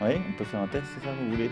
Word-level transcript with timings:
Oui, 0.00 0.10
on 0.28 0.32
peut 0.36 0.44
faire 0.44 0.60
un 0.60 0.68
test, 0.68 0.86
c'est 0.94 1.04
ça, 1.04 1.14
vous 1.14 1.30
voulez 1.30 1.50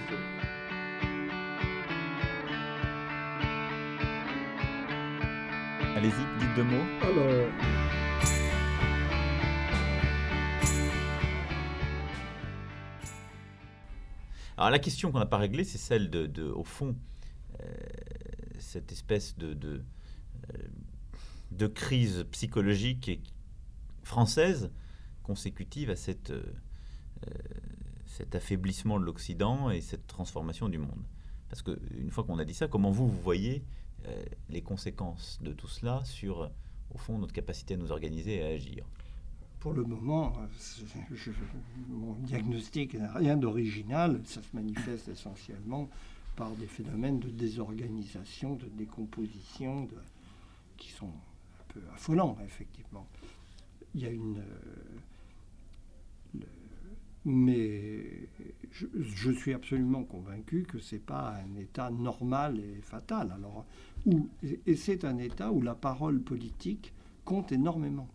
Allez-y, 5.96 6.38
dites 6.38 6.54
deux 6.54 6.64
mots. 6.64 6.84
Alors, 7.02 7.50
Alors 14.56 14.70
la 14.70 14.78
question 14.78 15.10
qu'on 15.10 15.18
n'a 15.18 15.26
pas 15.26 15.38
réglée, 15.38 15.64
c'est 15.64 15.78
celle 15.78 16.10
de, 16.10 16.42
au 16.50 16.64
fond, 16.64 16.94
euh, 17.60 17.66
cette 18.58 18.92
espèce 18.92 19.36
de, 19.36 19.52
de, 19.52 19.82
euh, 20.54 20.58
de 21.50 21.66
crise 21.66 22.24
psychologique 22.30 23.08
et 23.08 23.20
française 24.02 24.70
consécutive 25.22 25.90
à 25.90 25.96
cette, 25.96 26.30
euh, 26.30 26.42
cet 28.14 28.36
affaiblissement 28.36 29.00
de 29.00 29.04
l'Occident 29.04 29.70
et 29.70 29.80
cette 29.80 30.06
transformation 30.06 30.68
du 30.68 30.78
monde. 30.78 31.02
Parce 31.48 31.62
qu'une 31.62 32.10
fois 32.10 32.22
qu'on 32.22 32.38
a 32.38 32.44
dit 32.44 32.54
ça, 32.54 32.68
comment 32.68 32.92
vous, 32.92 33.08
vous 33.08 33.20
voyez 33.20 33.64
les 34.50 34.62
conséquences 34.62 35.40
de 35.42 35.52
tout 35.52 35.66
cela 35.66 36.04
sur, 36.04 36.50
au 36.94 36.98
fond, 36.98 37.18
notre 37.18 37.32
capacité 37.32 37.74
à 37.74 37.76
nous 37.76 37.90
organiser 37.90 38.36
et 38.36 38.42
à 38.44 38.46
agir? 38.48 38.84
Pour 39.58 39.72
le 39.72 39.82
moment, 39.82 40.36
mon 41.88 42.12
diagnostic 42.20 42.94
n'a 42.94 43.12
rien 43.14 43.36
d'original. 43.36 44.20
Ça 44.26 44.42
se 44.42 44.54
manifeste 44.54 45.08
essentiellement 45.08 45.88
par 46.36 46.50
des 46.52 46.66
phénomènes 46.66 47.18
de 47.18 47.30
désorganisation, 47.30 48.54
de 48.54 48.66
décomposition, 48.66 49.88
qui 50.76 50.90
sont 50.90 51.08
un 51.08 51.72
peu 51.72 51.80
affolants, 51.94 52.36
effectivement. 52.44 53.08
Il 53.94 54.02
y 54.02 54.06
a 54.06 54.10
une. 54.10 54.38
Euh, 54.38 54.98
mais 57.24 58.28
je, 58.70 59.30
suis 59.30 59.54
absolument 59.54 60.04
convaincu 60.04 60.64
que 60.64 60.78
ce 60.78 60.94
n'est 60.96 61.00
pas 61.00 61.36
un 61.36 61.56
état 61.58 61.90
normal 61.90 62.58
et 62.58 62.80
fatal. 62.82 63.32
Alors, 63.32 63.64
et 64.66 64.76
c'est 64.76 65.04
un 65.04 65.18
état 65.18 65.50
où 65.50 65.62
la 65.62 65.74
parole 65.74 66.20
politique 66.20 66.92
compte 67.24 67.52
énormément, 67.52 68.08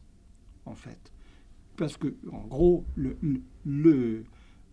en 0.66 0.76
fait 0.76 1.12
parce 1.80 1.96
que, 1.96 2.14
en 2.30 2.46
gros, 2.46 2.84
le, 2.98 3.18
le, 3.66 4.26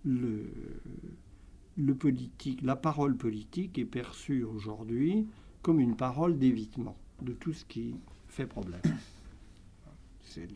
le, 0.05 1.95
politique, 1.95 2.61
la 2.63 2.75
parole 2.75 3.17
politique 3.17 3.79
est 3.79 3.85
perçue 3.85 4.43
aujourd'hui 4.43 5.29
comme 5.63 5.79
une 5.79 5.95
parole 5.95 6.37
d'évitement 6.37 6.97
de 7.23 7.33
tout 7.33 7.53
ce 7.53 7.65
qui 7.65 7.95
fait 8.27 8.49
problème. 8.49 8.81
C'est 10.21 10.49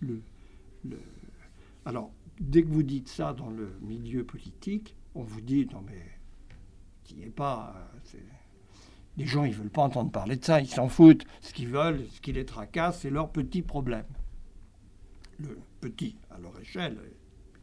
le, 0.00 0.22
alors, 1.84 2.10
dès 2.40 2.62
que 2.62 2.68
vous 2.68 2.82
dites 2.82 3.08
ça 3.08 3.32
dans 3.32 3.50
le 3.50 3.78
milieu 3.82 4.24
politique, 4.24 4.96
on 5.14 5.22
vous 5.22 5.40
dit 5.40 5.66
non 5.72 5.82
mais 5.86 7.16
n'y 7.16 7.24
est 7.24 7.30
pas. 7.30 7.74
Les 9.16 9.26
gens 9.26 9.44
ils 9.44 9.54
veulent 9.54 9.70
pas 9.70 9.82
entendre 9.82 10.10
parler 10.10 10.36
de 10.36 10.44
ça, 10.44 10.60
ils 10.60 10.68
s'en 10.68 10.88
foutent. 10.88 11.24
Ce 11.40 11.52
qu'ils 11.52 11.68
veulent, 11.68 12.04
ce 12.10 12.20
qui 12.20 12.32
les 12.32 12.44
tracasse, 12.44 13.00
c'est 13.00 13.10
leur 13.10 13.30
petit 13.30 13.62
problème 13.62 14.06
le 15.40 15.58
petit 15.80 16.16
à 16.30 16.38
leur 16.38 16.58
échelle, 16.60 16.98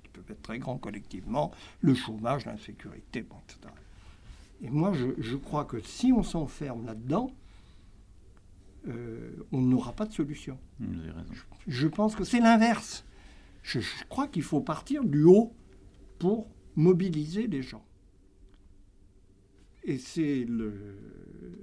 qui 0.04 0.10
peuvent 0.10 0.30
être 0.30 0.42
très 0.42 0.60
grands 0.60 0.78
collectivement, 0.78 1.52
le 1.82 1.94
chômage, 1.94 2.46
l'insécurité, 2.46 3.22
bon, 3.22 3.38
etc. 3.48 3.74
Et 4.62 4.70
moi, 4.70 4.92
je, 4.94 5.36
crois 5.36 5.66
que 5.66 5.80
si 5.82 6.12
on 6.12 6.24
s'enferme 6.24 6.86
là-dedans, 6.86 7.32
euh, 8.88 9.46
on 9.52 9.62
n'aura 9.62 9.94
pas 9.94 10.06
de 10.06 10.14
solution. 10.14 10.58
Je, 11.68 11.88
pense 11.88 12.16
que 12.16 12.24
c'est 12.24 12.40
l'inverse. 12.40 13.06
Je, 13.68 13.82
crois 14.08 14.30
qu'il 14.30 14.44
faut 14.44 14.62
partir 14.62 15.04
du 15.04 15.24
haut 15.26 15.54
pour 16.20 16.48
mobiliser 16.78 17.48
les 17.48 17.62
gens. 17.62 17.84
Et 19.84 19.98
c'est 19.98 20.46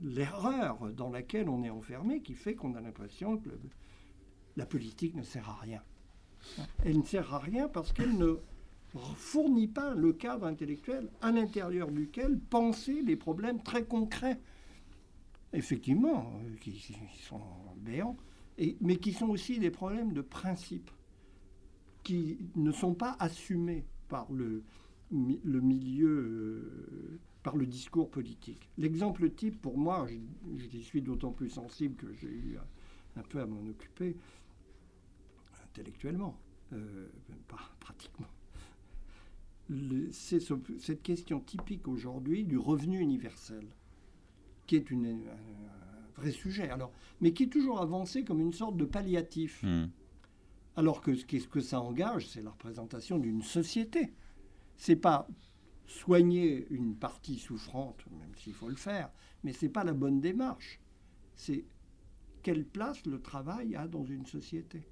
l'erreur 0.02 0.92
dans 0.92 1.08
laquelle 1.08 1.48
on 1.48 1.62
est 1.62 1.70
enfermé 1.70 2.20
qui 2.20 2.34
fait 2.34 2.54
qu'on 2.54 2.74
a 2.74 2.82
l'impression 2.82 3.38
que 3.38 3.48
la 4.56 4.66
politique 4.66 5.14
ne 5.14 5.22
sert 5.22 5.48
à 5.48 5.54
rien. 5.54 5.82
Elle 6.84 6.98
ne 6.98 7.04
sert 7.04 7.32
à 7.32 7.38
rien 7.38 7.68
parce 7.68 7.94
qu'elle 7.94 8.18
ne 8.18 8.36
fournit 9.16 9.68
pas 9.68 9.94
le 9.94 10.12
cadre 10.12 10.46
intellectuel 10.46 11.08
à 11.22 11.32
l'intérieur 11.32 11.90
duquel 11.90 12.38
penser 12.38 13.00
les 13.00 13.16
problèmes 13.16 13.62
très 13.62 13.84
concrets, 13.84 14.38
effectivement, 15.54 16.34
euh, 16.44 16.56
qui, 16.60 16.94
sont 17.26 17.40
béants, 17.78 18.18
mais 18.82 18.96
qui 18.96 19.14
sont 19.14 19.30
aussi 19.30 19.58
des 19.58 19.70
problèmes 19.70 20.12
de 20.12 20.20
principe, 20.20 20.90
qui 22.04 22.38
ne 22.54 22.70
sont 22.70 22.94
pas 22.94 23.16
assumés 23.18 23.84
par 24.08 24.30
le, 24.30 24.62
milieu, 25.10 26.08
euh, 26.08 27.18
par 27.42 27.56
le 27.56 27.66
discours 27.66 28.10
politique. 28.10 28.70
L'exemple 28.78 29.28
type, 29.30 29.60
pour 29.60 29.78
moi, 29.78 30.06
j'y 30.56 30.82
suis 30.82 31.02
d'autant 31.02 31.32
plus 31.32 31.50
sensible 31.50 31.96
que 31.96 32.12
j'ai 32.14 32.28
eu 32.28 32.58
un 33.16 33.22
peu 33.22 33.40
à 33.40 33.46
m'en 33.46 33.66
occuper, 33.66 34.16
intellectuellement, 35.64 36.38
euh, 36.72 37.08
pas 37.48 37.74
pratiquement. 37.80 38.28
C'est 40.12 40.40
cette 40.78 41.02
question 41.02 41.40
typique 41.40 41.88
aujourd'hui 41.88 42.44
du 42.44 42.58
revenu 42.58 42.98
universel, 42.98 43.66
qui 44.66 44.76
est 44.76 44.92
un 44.92 45.16
vrai 46.16 46.32
sujet, 46.32 46.68
alors, 46.68 46.92
mais 47.22 47.32
qui 47.32 47.44
est 47.44 47.48
toujours 47.48 47.80
avancé 47.80 48.24
comme 48.24 48.40
une 48.40 48.52
sorte 48.52 48.76
de 48.76 48.84
palliatif. 48.84 49.62
Hmm. 49.62 49.86
Alors 50.76 51.00
que 51.00 51.14
ce 51.14 51.24
que 51.24 51.60
ça 51.60 51.80
engage, 51.80 52.28
c'est 52.28 52.42
la 52.42 52.50
représentation 52.50 53.18
d'une 53.18 53.42
société. 53.42 54.12
C'est 54.76 54.96
pas 54.96 55.28
soigner 55.86 56.66
une 56.70 56.96
partie 56.96 57.38
souffrante, 57.38 58.04
même 58.18 58.34
s'il 58.36 58.54
faut 58.54 58.68
le 58.68 58.76
faire, 58.76 59.10
mais 59.44 59.52
c'est 59.52 59.68
pas 59.68 59.84
la 59.84 59.92
bonne 59.92 60.20
démarche. 60.20 60.80
C'est 61.36 61.64
quelle 62.42 62.64
place 62.64 63.04
le 63.06 63.20
travail 63.20 63.76
a 63.76 63.86
dans 63.86 64.04
une 64.04 64.26
société 64.26 64.82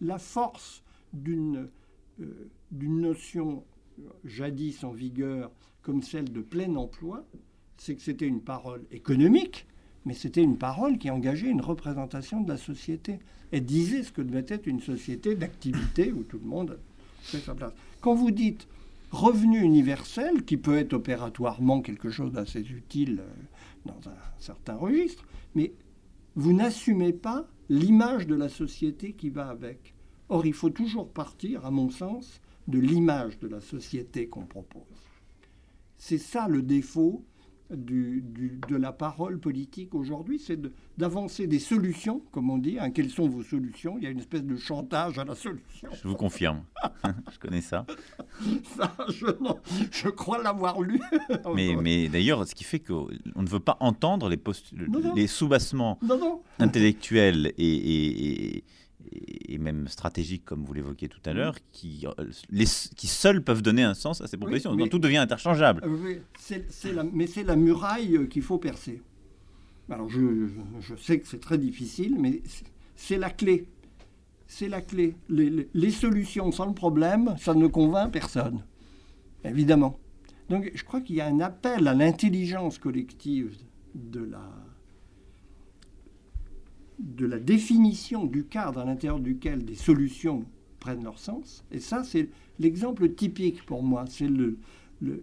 la, 0.00 0.18
force 0.18 0.82
euh, 1.14 1.68
d'une 2.70 3.00
notion 3.00 3.64
jadis 4.24 4.84
en 4.84 4.92
vigueur 4.92 5.50
comme 5.82 6.02
celle 6.02 6.32
de 6.32 6.40
plein 6.42 6.74
emploi, 6.76 7.26
c'est 7.76 7.96
que 7.96 8.02
c'était 8.02 8.26
une 8.26 8.42
parole 8.42 8.86
économique, 8.90 9.66
mais 10.04 10.14
c'était 10.14 10.42
une 10.42 10.58
parole 10.58 10.98
qui 10.98 11.10
engageait 11.10 11.50
une 11.50 11.60
représentation 11.60 12.40
de 12.40 12.48
la 12.48 12.56
société. 12.56 13.18
Elle 13.52 13.64
disait 13.64 14.02
ce 14.02 14.12
que 14.12 14.22
devait 14.22 14.46
être 14.48 14.66
une 14.66 14.80
société 14.80 15.34
d'activité 15.34 16.12
où 16.12 16.22
tout 16.22 16.38
le 16.38 16.48
monde 16.48 16.78
fait 17.20 17.40
sa 17.40 17.54
place. 17.54 17.72
Quand 18.00 18.14
vous 18.14 18.30
dites 18.30 18.66
revenu 19.10 19.60
universel, 19.60 20.44
qui 20.44 20.56
peut 20.56 20.78
être 20.78 20.94
opératoirement 20.94 21.82
quelque 21.82 22.10
chose 22.10 22.32
d'assez 22.32 22.60
utile 22.60 23.20
euh, 23.20 23.32
dans 23.84 24.08
un 24.08 24.16
certain 24.38 24.76
registre, 24.76 25.24
mais 25.54 25.72
vous 26.36 26.52
n'assumez 26.52 27.12
pas 27.12 27.46
l'image 27.68 28.26
de 28.26 28.34
la 28.34 28.48
société 28.48 29.12
qui 29.12 29.30
va 29.30 29.48
avec. 29.48 29.94
Or, 30.28 30.46
il 30.46 30.54
faut 30.54 30.70
toujours 30.70 31.08
partir, 31.08 31.66
à 31.66 31.70
mon 31.70 31.90
sens, 31.90 32.40
de 32.68 32.78
l'image 32.78 33.38
de 33.40 33.48
la 33.48 33.60
société 33.60 34.28
qu'on 34.28 34.46
propose. 34.46 34.82
C'est 35.98 36.18
ça 36.18 36.46
le 36.48 36.62
défaut 36.62 37.24
de 37.70 38.76
la 38.76 38.92
parole 38.92 39.38
politique 39.38 39.94
aujourd'hui, 39.94 40.38
c'est 40.38 40.60
d'avancer 40.98 41.46
des 41.46 41.58
solutions, 41.58 42.22
comme 42.32 42.50
on 42.50 42.58
dit. 42.58 42.78
Hein. 42.78 42.90
quelles 42.90 43.10
sont 43.10 43.28
vos 43.28 43.42
solutions? 43.42 43.96
Il 43.98 44.04
y 44.04 44.06
a 44.06 44.10
une 44.10 44.18
espèce 44.18 44.44
de 44.44 44.56
chantage 44.56 45.18
à 45.18 45.24
la 45.24 45.34
solution. 45.34 45.88
Je 45.92 46.08
vous 46.08 46.16
confirme. 46.16 46.62
je 47.32 47.38
connais 47.38 47.60
ça. 47.60 47.86
ça 48.76 48.94
je, 49.08 50.08
crois 50.08 50.42
l'avoir 50.42 50.80
lu. 50.80 51.00
mais, 51.54 51.76
mais 51.80 52.08
d'ailleurs, 52.08 52.46
ce 52.46 52.54
qui 52.54 52.64
fait 52.64 52.80
qu'on 52.80 53.08
ne 53.36 53.48
veut 53.48 53.60
pas 53.60 53.76
entendre 53.80 54.28
les, 54.28 54.40
les 55.14 55.26
soubassements 55.26 55.98
intellectuels 56.58 57.52
et 57.56 57.70
et 57.70 58.64
même 59.58 59.88
stratégiques, 59.88 60.44
comme 60.44 60.64
vous 60.64 60.72
l'évoquiez 60.72 61.08
tout 61.08 61.20
à 61.24 61.32
l'heure, 61.32 61.56
qui, 61.72 62.06
euh, 62.06 62.24
les, 62.50 62.64
qui 62.96 63.06
seuls 63.06 63.42
peuvent 63.42 63.62
donner 63.62 63.82
un 63.82 63.94
sens 63.94 64.20
à 64.20 64.26
ces 64.26 64.36
propositions. 64.36 64.76
tout 64.88 64.98
devient 64.98 65.18
interchangeable. 65.18 65.82
Oui, 65.86 66.18
mais 67.12 67.26
c'est 67.26 67.44
la 67.44 67.56
muraille 67.56 68.16
euh, 68.16 68.26
qu'il 68.26 68.42
faut 68.42 68.58
percer. 68.58 69.02
Alors 69.90 70.08
je, 70.08 70.48
je 70.80 70.94
sais 70.94 71.18
que 71.18 71.26
c'est 71.26 71.40
très 71.40 71.58
difficile, 71.58 72.16
mais 72.18 72.42
c'est 72.94 73.18
la 73.18 73.30
clé. 73.30 73.66
C'est 74.46 74.68
la 74.68 74.80
clé. 74.80 75.16
Les, 75.28 75.68
les, 75.72 75.90
solutions 75.90 76.52
sans 76.52 76.66
le 76.66 76.74
problème, 76.74 77.34
ça 77.38 77.54
ne 77.54 77.66
convainc 77.66 78.12
personne, 78.12 78.64
évidemment. 79.44 79.98
Donc 80.48 80.70
je 80.74 80.84
crois 80.84 81.00
qu'il 81.00 81.16
y 81.16 81.20
a 81.20 81.26
un 81.26 81.40
appel 81.40 81.88
à 81.88 81.94
l'intelligence 81.94 82.78
collective 82.78 83.56
de 83.94 84.20
la, 84.20 84.42
de 87.00 87.26
la 87.26 87.38
définition 87.38 88.26
du 88.26 88.44
cadre 88.44 88.80
à 88.80 88.84
l'intérieur 88.84 89.20
duquel 89.20 89.64
des 89.64 89.74
solutions 89.74 90.44
prennent 90.78 91.04
leur 91.04 91.18
sens. 91.18 91.64
Et 91.70 91.80
ça, 91.80 92.04
c'est 92.04 92.28
l'exemple 92.58 93.08
typique 93.10 93.64
pour 93.66 93.82
moi. 93.82 94.04
C'est 94.08 94.28
le, 94.28 94.58
le, 95.00 95.22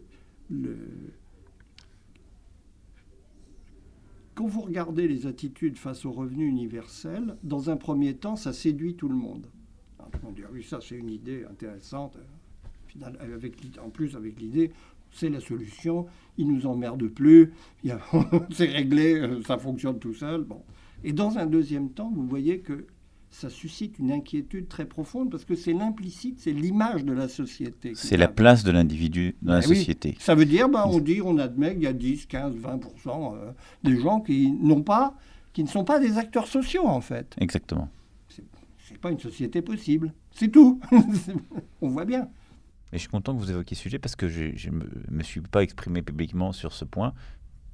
Quand 4.35 4.45
vous 4.45 4.61
regardez 4.61 5.07
les 5.07 5.25
attitudes 5.25 5.77
face 5.77 6.05
au 6.05 6.11
revenu 6.11 6.47
universel, 6.47 7.37
dans 7.43 7.69
un 7.69 7.77
premier 7.77 8.15
temps, 8.15 8.35
ça 8.35 8.53
séduit 8.53 8.95
tout 8.95 9.09
le 9.09 9.15
monde. 9.15 9.47
Monde 10.23 10.35
dit, 10.35 10.43
ah 10.45 10.49
oui, 10.53 10.63
ça 10.63 10.79
c'est 10.81 10.95
une 10.95 11.09
idée 11.09 11.43
intéressante. 11.49 12.17
avec, 13.19 13.55
en 13.83 13.89
plus 13.89 14.15
avec 14.15 14.39
l'idée, 14.39 14.71
c'est 15.11 15.29
la 15.29 15.39
solution, 15.39 16.05
il 16.37 16.47
nous 16.47 16.65
emmerde 16.65 17.07
plus, 17.07 17.51
c'est 18.51 18.65
réglé, 18.65 19.41
ça 19.45 19.57
fonctionne 19.57 19.99
tout 19.99 20.13
seul. 20.13 20.43
Bon. 20.43 20.61
Et 21.07 21.13
dans 21.13 21.37
un 21.37 21.45
deuxième 21.45 21.89
temps, 21.91 22.11
vous 22.13 22.27
voyez 22.27 22.59
que 22.59 22.85
ça 23.29 23.49
suscite 23.49 23.97
une 23.97 24.11
inquiétude 24.11 24.67
très 24.67 24.83
profonde 24.83 25.31
parce 25.31 25.45
que 25.45 25.55
c'est 25.55 25.71
l'implicite, 25.71 26.41
c'est 26.41 26.51
l'image 26.51 27.05
de 27.05 27.13
la 27.13 27.29
société. 27.29 27.93
C'est 27.95 28.17
la 28.17 28.27
place 28.27 28.65
de 28.65 28.71
l'individu 28.71 29.37
dans 29.41 29.53
la 29.53 29.61
ben 29.61 29.67
société. 29.67 30.17
Ça 30.19 30.35
veut 30.35 30.43
dire, 30.43 30.67
bah, 30.67 30.85
on 30.85 30.99
dit, 30.99 31.21
on 31.23 31.37
admet 31.37 31.75
qu'il 31.75 31.83
y 31.83 31.87
a 31.87 31.93
10, 31.93 32.25
15, 32.25 32.55
20 32.55 32.79
des 33.85 33.97
gens 34.01 34.19
qui 34.19 34.51
n'ont 34.51 34.81
pas, 34.81 35.15
qui 35.53 35.63
ne 35.63 35.69
sont 35.69 35.85
pas 35.85 35.97
des 36.01 36.17
acteurs 36.17 36.47
sociaux 36.47 36.85
en 36.85 36.99
fait. 36.99 37.37
Exactement. 37.39 37.87
C'est 38.27 38.97
pas 38.97 39.11
une 39.11 39.19
société 39.19 39.61
possible. 39.61 40.13
C'est 40.31 40.51
tout. 40.51 40.81
on 41.81 41.87
voit 41.87 42.03
bien. 42.03 42.27
Et 42.91 42.97
je 42.97 42.99
suis 42.99 43.09
content 43.09 43.33
que 43.33 43.39
vous 43.39 43.51
évoquiez 43.51 43.77
ce 43.77 43.83
sujet 43.83 43.97
parce 43.97 44.17
que 44.17 44.27
je 44.27 44.69
ne 44.69 44.83
me, 45.09 45.23
suis 45.23 45.39
pas 45.39 45.63
exprimé 45.63 46.01
publiquement 46.01 46.51
sur 46.51 46.73
ce 46.73 46.83
point 46.83 47.13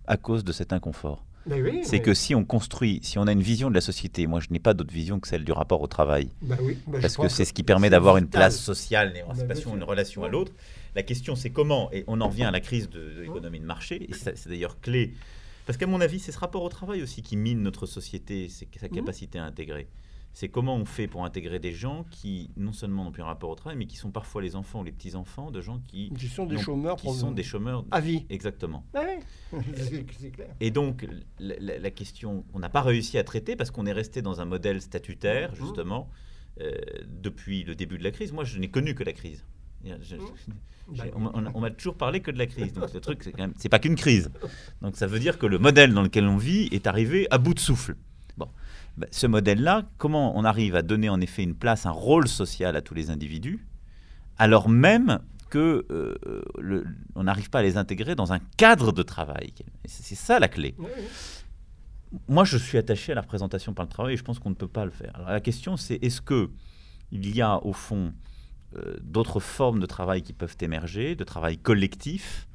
à 0.06 0.18
cause 0.18 0.44
de 0.44 0.51
cet 0.51 0.71
inconfort. 0.71 1.25
Ben 1.45 1.84
c'est 1.84 2.00
que 2.00 2.13
si 2.13 2.36
on 2.36 2.45
construit, 2.45 3.00
si 3.04 3.18
on 3.18 3.28
a 3.28 3.31
une 3.31 3.42
vision 3.42 3.69
de 3.69 3.75
la 3.75 3.81
société, 3.81 4.28
moi 4.28 4.40
je 4.40 4.48
n'ai 4.51 4.60
pas 4.60 4.74
d'autre 4.74 4.94
vision 4.94 5.19
que 5.19 5.28
celle 5.28 5.44
du 5.44 5.51
rapport 5.51 5.81
au 5.81 5.88
travail, 5.88 6.30
ben 6.42 6.57
ben 6.88 7.01
parce 7.01 7.18
que 7.18 7.28
c'est 7.28 7.45
ce 7.45 7.54
qui 7.54 7.63
permet 7.63 7.90
d'avoir 7.90 8.18
une 8.18 8.28
place 8.28 8.57
sociale, 8.57 9.12
une 9.12 9.18
émancipation, 9.18 9.75
une 9.75 9.84
relation 9.84 10.24
à 10.24 10.30
l'autre. 10.30 10.51
La 10.95 11.04
question 11.04 11.36
c'est 11.36 11.50
comment, 11.50 11.92
et 11.92 12.04
on 12.07 12.22
en 12.22 12.30
revient 12.30 12.45
à 12.45 12.51
la 12.51 12.62
crise 12.62 12.90
de, 12.90 13.22
l'économie 13.22 13.60
de 13.60 13.66
marché, 13.66 14.07
et 14.10 14.13
c'est 14.13 14.48
d'ailleurs 14.48 14.80
clé, 14.80 15.13
parce 15.66 15.78
qu'à 15.78 15.88
mon 15.88 16.01
avis 16.01 16.19
c'est 16.19 16.31
ce 16.31 16.40
rapport 16.40 16.63
au 16.63 16.69
travail 16.69 17.04
aussi 17.04 17.22
qui 17.22 17.36
mine 17.36 17.62
notre 17.62 17.86
société, 17.88 18.48
c'est 18.50 18.68
sa 18.80 18.88
mmh. 18.88 18.92
capacité 18.92 19.40
à 19.40 19.45
intégrer 19.45 19.88
c'est 20.33 20.50
comment 20.50 20.75
on 20.75 20.85
fait 20.85 21.07
pour 21.07 21.24
intégrer 21.25 21.59
des 21.59 21.71
gens 21.71 22.06
qui 22.09 22.50
non 22.57 22.74
seulement 22.74 23.03
n'ont 23.03 23.12
plus 23.12 23.21
un 23.21 23.27
rapport 23.27 23.51
au 23.51 23.56
travail, 23.56 23.77
mais 23.77 23.85
qui 23.85 23.97
sont 23.97 24.12
parfois 24.12 24.41
les 24.41 24.56
enfants 24.56 24.81
ou 24.81 24.83
les 24.83 24.91
petits-enfants 24.91 25.51
de 25.51 25.62
gens 25.62 25.80
qui, 25.88 26.12
qui 26.18 26.27
sont 26.27 26.47
des 26.47 26.57
chômeurs, 26.57 26.95
qui 26.95 27.13
sont 27.13 27.31
des 27.31 27.44
chômeurs 27.44 27.85
à 27.91 28.01
vie. 28.01 28.25
Exactement. 28.30 28.83
Ah 28.95 29.03
c'est 29.77 30.31
clair. 30.31 30.50
Et 30.59 30.71
donc 30.71 31.07
la, 31.39 31.91
question, 31.91 32.45
on 32.53 32.59
n'a 32.59 32.69
pas 32.69 32.81
réussi 32.81 33.18
à 33.19 33.24
traiter 33.24 33.56
parce 33.56 33.69
qu'on 33.69 33.85
est 33.85 33.94
resté 33.94 34.24
dans 34.24 34.41
un 34.41 34.45
modèle 34.45 34.81
statutaire 34.81 35.51
mmh. 35.51 35.56
justement 35.56 36.09
euh, 36.62 36.71
depuis 37.07 37.63
le 37.63 37.75
début 37.75 38.00
de 38.00 38.03
la 38.03 38.12
crise. 38.12 38.33
Moi, 38.33 38.44
je 38.44 38.57
n'ai 38.57 38.69
connu 38.69 38.95
que 38.95 39.03
la 39.03 39.13
crise. 39.13 39.45
Mmh. 39.83 39.91
on, 41.53 41.59
m'a 41.59 41.69
toujours 41.69 41.95
parlé 41.95 42.21
que 42.21 42.31
de 42.31 42.39
la 42.39 42.47
crise. 42.47 42.74
Donc, 42.74 42.89
ce 42.89 42.97
truc, 42.97 43.30
c'est 43.57 43.69
pas 43.69 43.80
qu'une 43.80 43.95
crise. 43.95 44.31
Donc, 44.81 44.95
ça 44.95 45.06
veut 45.06 45.19
dire 45.19 45.38
que 45.38 45.45
le 45.45 45.59
modèle 45.59 45.94
dans 45.94 46.01
lequel 46.01 46.25
on 46.25 46.38
vit 46.38 46.69
est 46.71 46.88
arrivé 46.88 47.27
à 47.30 47.38
bout 47.38 47.53
de 47.53 47.59
souffle. 47.59 47.95
Bah, 48.98 49.07
ce 49.12 49.25
modèle-là, 49.28 49.84
comment 49.98 50.38
on 50.38 50.44
arrive 50.44 50.75
à 50.75 50.81
donner 50.81 51.10
en 51.10 51.19
effet 51.19 51.44
une 51.44 51.56
place, 51.56 51.86
un 51.86 51.92
rôle 51.92 52.28
social 52.28 52.75
à 52.75 52.81
tous 52.81 52.94
les 52.94 53.10
individus, 53.10 53.66
alors 54.38 54.69
même 54.69 55.19
que 55.50 55.86
euh, 55.92 56.84
on 57.16 57.24
n'arrive 57.24 57.50
pas 57.50 57.60
à 57.60 57.63
les 57.63 57.78
intégrer 57.78 58.16
dans 58.16 58.34
un 58.34 58.40
cadre 58.57 58.92
de 58.92 59.04
travail? 59.04 59.54
C'est 59.86 60.16
ça 60.16 60.40
la 60.40 60.48
clé. 60.48 60.75
Moi, 62.28 62.44
je 62.44 62.57
suis 62.57 62.78
attaché 62.78 63.12
à 63.12 63.16
la 63.16 63.22
représentation 63.22 63.74
par 63.74 63.86
le 63.86 63.90
travail 63.90 64.13
et 64.13 64.18
je 64.18 64.24
pense 64.24 64.40
qu'on 64.40 64.51
ne 64.51 64.56
peut 64.56 64.68
pas 64.68 64.86
le 64.86 64.92
faire. 64.92 65.16
Alors, 65.16 65.30
la 65.30 65.42
question, 65.42 65.78
c'est 65.78 65.95
est-ce 66.04 66.22
que 66.22 66.50
il 67.12 67.36
y 67.36 67.42
a 67.42 67.63
au 67.63 67.74
fond 67.74 68.13
euh, 68.75 68.95
d'autres 69.01 69.40
formes 69.40 69.80
de 69.80 69.86
travail 69.86 70.24
qui 70.24 70.34
peuvent 70.34 70.57
émerger, 70.62 71.16
de 71.16 71.24
travail 71.24 71.57
collectif, 71.57 72.48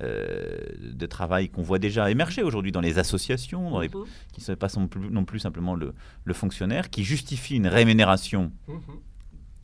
euh, 0.00 0.58
de 0.80 1.06
travail 1.06 1.48
qu'on 1.48 1.62
voit 1.62 1.78
déjà 1.78 2.10
émerger 2.10 2.42
aujourd'hui 2.42 2.72
dans 2.72 2.80
les 2.80 2.98
associations, 2.98 3.78
mhm. 3.78 3.88
qui 4.32 4.40
ne 4.40 4.44
sont 4.44 4.56
pas 4.56 4.66
non 5.10 5.24
plus, 5.24 5.38
simplement 5.38 5.74
le, 5.76 5.94
fonctionnaire, 6.32 6.90
qui 6.90 7.04
justifie 7.04 7.56
une 7.56 7.68
rémunération 7.68 8.50
mhm. 8.66 8.80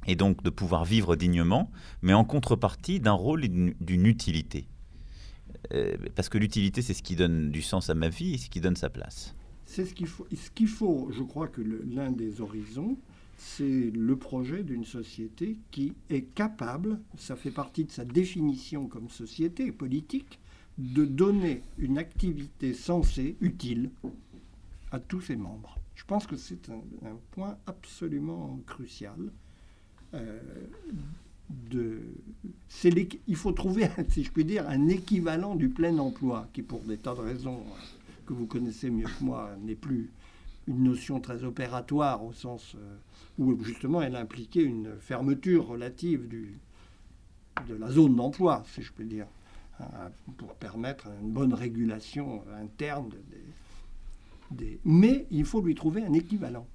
et 0.07 0.15
donc 0.15 0.43
de 0.43 0.51
pouvoir 0.51 0.85
vivre 0.85 1.17
dignement, 1.17 1.71
mais 2.03 2.13
en 2.13 2.25
contrepartie 2.25 3.01
d'un 3.01 3.13
rôle 3.13 3.45
et 3.45 3.49
d'une 3.49 4.07
utilité. 4.07 4.69
Euh, 5.73 5.97
parce 6.15 6.29
que 6.29 6.39
l'utilité, 6.39 6.81
c'est 6.81 6.95
ce 6.95 7.03
qui 7.03 7.17
donne 7.17 7.51
du 7.51 7.63
sens 7.63 7.91
à 7.91 7.95
ma 7.95 8.09
vie 8.09 8.35
et 8.35 8.39
ce 8.39 8.49
qui 8.49 8.61
donne 8.61 8.77
sa 8.77 8.89
place. 8.89 9.35
C'est 9.67 9.85
ce 9.85 9.95
qu'il 9.95 10.07
faut. 10.07 10.27
Ce 10.33 10.51
qu'il 10.51 10.69
faut, 10.69 11.11
je 11.13 11.23
crois 11.23 11.49
que 11.49 11.61
l'un 11.61 12.11
des 12.11 12.41
horizons, 12.41 12.99
c'est 13.41 13.91
le 13.91 14.17
projet 14.17 14.63
d'une 14.63 14.85
société 14.85 15.57
qui 15.71 15.95
est 16.11 16.23
capable, 16.35 17.01
ça 17.17 17.37
fait 17.37 17.51
partie 17.51 17.85
de 17.85 17.91
sa 17.91 18.05
définition 18.05 18.87
comme 18.87 19.09
société 19.09 19.73
politique, 19.73 20.39
de 20.77 21.07
donner 21.07 21.63
une 21.79 21.97
activité 21.97 22.75
sensée, 22.75 23.37
utile, 23.41 23.91
à 24.93 25.01
tous 25.01 25.23
ses 25.23 25.37
membres. 25.37 25.79
Je 25.95 26.05
pense 26.05 26.27
que 26.27 26.37
c'est 26.37 26.69
un, 26.69 27.17
point 27.31 27.57
absolument 27.67 28.61
crucial. 28.67 29.33
Euh, 30.13 30.41
de, 31.49 32.03
il 33.27 33.37
faut 33.37 33.53
trouver, 33.53 33.89
si 34.11 34.23
je 34.23 34.31
puis 34.31 34.45
dire, 34.45 34.69
un 34.69 34.89
équivalent 34.89 35.55
du 35.55 35.71
plein 35.71 35.97
emploi, 35.97 36.47
qui 36.53 36.61
pour 36.61 36.81
des 36.81 36.99
tas 36.99 37.15
de 37.15 37.21
raisons 37.21 37.63
que 38.27 38.35
vous 38.35 38.47
connaissez 38.47 38.91
mieux 38.91 39.07
que 39.07 39.25
moi 39.25 39.57
n'est 39.63 39.75
plus 39.75 40.11
une 40.71 40.85
notion 40.85 41.21
très 41.21 41.43
opératoire 41.45 42.25
au 42.25 42.33
sens 42.33 42.77
euh, 42.77 42.97
où 43.39 43.63
justement 43.63 44.01
elle 44.03 44.17
impliquait 44.17 44.63
une 44.63 44.97
fermeture 45.01 45.67
relative 45.67 46.29
du, 46.29 46.57
de 47.69 47.75
la 47.75 47.91
zone 47.91 48.15
d'emploi, 48.15 48.63
si 48.73 48.83
je 48.83 48.93
peux 48.93 49.05
dire, 49.05 49.27
hein, 49.81 50.11
pour 50.39 50.55
permettre 50.55 51.09
une 51.21 51.33
bonne 51.33 51.53
régulation 51.53 52.43
interne 52.63 53.11
des, 54.51 54.81
Mais 54.85 55.27
il 55.31 55.45
faut 55.45 55.61
lui 55.61 55.75
trouver 55.75 56.05
un 56.05 56.13
équivalent. 56.13 56.67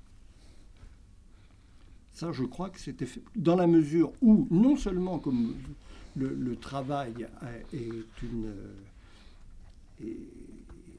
Ça, 2.11 2.31
je 2.31 2.43
crois 2.43 2.69
que 2.69 2.79
c'était 2.79 3.05
fait 3.05 3.21
dans 3.35 3.57
la 3.57 3.67
mesure 3.67 4.13
où, 4.21 4.47
non 4.49 4.77
seulement 4.77 5.19
comme 5.19 5.55
le, 6.15 6.55
travail 6.55 7.27
est 7.73 8.23
une 8.23 8.53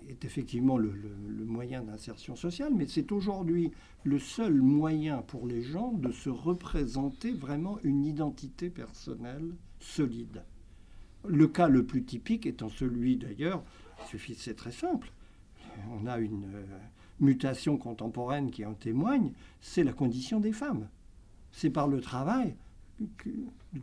est 0.08 0.24
effectivement 0.24 0.78
le, 0.78 0.92
moyen 1.46 1.82
d'insertion 1.82 2.36
sociale, 2.36 2.72
mais 2.74 2.86
c'est 2.86 3.12
aujourd'hui 3.12 3.70
le 4.04 4.18
seul 4.18 4.54
moyen 4.54 5.22
pour 5.22 5.46
les 5.46 5.62
gens 5.62 5.92
de 5.92 6.12
se 6.12 6.28
représenter 6.28 7.32
vraiment 7.32 7.78
une 7.82 8.04
identité 8.04 8.70
personnelle 8.70 9.54
solide. 9.80 10.42
Le 11.26 11.48
cas 11.48 11.68
le 11.68 11.84
plus 11.84 12.04
typique 12.04 12.46
étant 12.46 12.68
celui 12.68 13.16
d'ailleurs, 13.16 13.64
c'est 14.10 14.56
très 14.56 14.72
simple, 14.72 15.10
on 15.90 16.06
a 16.06 16.18
une 16.18 16.44
euh, 16.54 16.64
mutation 17.20 17.76
contemporaine 17.76 18.50
qui 18.50 18.64
en 18.64 18.74
témoigne, 18.74 19.32
c'est 19.60 19.84
la 19.84 19.92
condition 19.92 20.40
des 20.40 20.52
femmes. 20.52 20.88
C'est 21.52 21.70
par 21.70 21.88
le 21.88 22.00
travail 22.00 22.54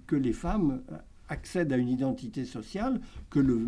que 0.07 0.15
les 0.15 0.33
femmes 0.33 0.81
accèdent 1.33 1.73
à 1.73 1.77
une 1.77 1.89
identité 1.89 2.45
sociale 2.45 3.01
que 3.29 3.39
le, 3.39 3.67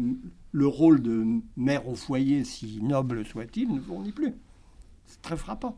le 0.52 0.68
rôle 0.68 1.02
de 1.02 1.26
mère 1.58 1.88
au 1.88 1.96
foyer, 1.96 2.44
si 2.46 2.80
noble 2.82 3.26
soit-il, 3.26 3.74
ne 3.74 3.82
fournit 3.82 4.12
plus. 4.12 4.34
C'est 5.06 5.22
très 5.22 5.38
frappant. 5.38 5.78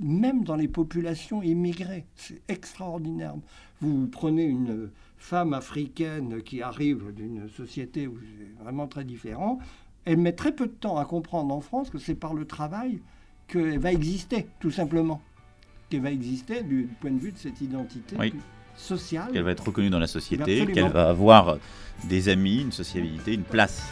Même 0.00 0.44
dans 0.44 0.56
les 0.56 0.68
populations 0.68 1.42
immigrées, 1.42 2.06
c'est 2.14 2.42
extraordinaire. 2.48 3.34
Vous 3.80 4.06
prenez 4.06 4.44
une 4.44 4.90
femme 5.16 5.52
africaine 5.52 6.42
qui 6.42 6.62
arrive 6.62 7.12
d'une 7.12 7.48
société 7.48 8.06
où 8.06 8.18
c'est 8.18 8.62
vraiment 8.62 8.86
très 8.86 9.04
différent, 9.04 9.58
elle 10.04 10.18
met 10.18 10.32
très 10.32 10.52
peu 10.52 10.66
de 10.66 10.72
temps 10.72 10.96
à 10.96 11.04
comprendre 11.04 11.54
en 11.54 11.60
France 11.60 11.90
que 11.90 11.98
c'est 11.98 12.14
par 12.14 12.32
le 12.32 12.46
travail 12.46 13.00
qu'elle 13.48 13.78
va 13.78 13.92
exister, 13.92 14.46
tout 14.60 14.70
simplement. 14.70 15.20
Qu'elle 15.90 16.02
va 16.02 16.12
exister 16.12 16.62
du 16.62 16.88
point 17.00 17.10
de 17.10 17.18
vue 17.18 17.32
de 17.32 17.38
cette 17.38 17.60
identité 17.60 18.16
sociale. 18.78 19.30
Qu'elle 19.32 19.42
va 19.42 19.52
être 19.52 19.66
reconnue 19.66 19.90
dans 19.90 19.98
la 19.98 20.06
société, 20.06 20.66
qu'elle 20.66 20.90
va 20.90 21.08
avoir 21.08 21.58
des 22.04 22.28
amis, 22.28 22.62
une 22.62 22.72
sociabilité, 22.72 23.34
une 23.34 23.42
place. 23.42 23.82